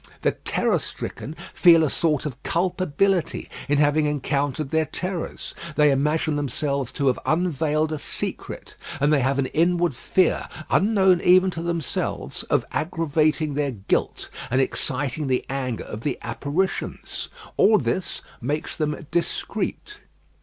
[0.23, 6.37] The terror stricken feel a sort of culpability in having encountered their terrors; they imagine
[6.37, 11.61] themselves to have unveiled a secret; and they have an inward fear, unknown even to
[11.61, 17.29] themselves, of aggravating their guilt, and exciting the anger of the apparitions.
[17.55, 19.99] All this makes them discreet.